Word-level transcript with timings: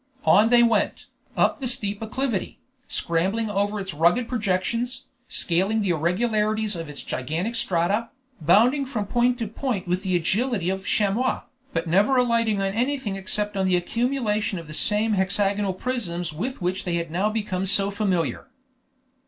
On 0.25 0.49
they 0.49 0.63
went, 0.63 1.05
up 1.37 1.59
the 1.59 1.67
steep 1.67 2.01
acclivity, 2.01 2.57
scrambling 2.87 3.51
over 3.51 3.79
its 3.79 3.93
rugged 3.93 4.27
projections, 4.27 5.05
scaling 5.29 5.83
the 5.83 5.91
irregularities 5.91 6.75
of 6.75 6.89
its 6.89 7.03
gigantic 7.03 7.53
strata, 7.55 8.09
bounding 8.41 8.83
from 8.83 9.05
point 9.05 9.37
to 9.37 9.47
point 9.47 9.87
with 9.87 10.01
the 10.01 10.15
agility 10.15 10.71
of 10.71 10.87
chamois, 10.87 11.41
but 11.71 11.85
never 11.85 12.17
alighting 12.17 12.59
on 12.59 12.73
anything 12.73 13.15
except 13.15 13.55
on 13.55 13.67
the 13.67 13.77
accumulation 13.77 14.57
of 14.57 14.65
the 14.65 14.73
same 14.73 15.13
hexagonal 15.13 15.71
prisms 15.75 16.33
with 16.33 16.63
which 16.63 16.83
they 16.83 16.95
had 16.95 17.11
now 17.11 17.29
become 17.29 17.67
so 17.67 17.91
familiar. 17.91 18.49